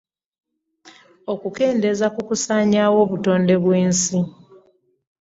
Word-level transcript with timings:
Okukendeeza 1.33 2.07
ku 2.15 2.21
kusaanyaawo 2.27 2.97
obutonde 3.05 3.55
bw’ensi. 3.63 4.19